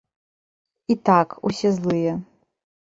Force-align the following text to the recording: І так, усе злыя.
І 0.95 0.97
так, 1.11 1.27
усе 1.51 1.69
злыя. 1.79 2.19